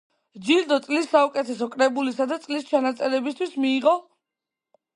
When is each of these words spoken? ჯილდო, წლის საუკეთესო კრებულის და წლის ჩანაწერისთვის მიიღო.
ჯილდო, 0.45 0.77
წლის 0.85 1.09
საუკეთესო 1.11 1.67
კრებულის 1.75 2.17
და 2.31 2.39
წლის 2.47 2.67
ჩანაწერისთვის 2.73 3.55
მიიღო. 3.67 3.95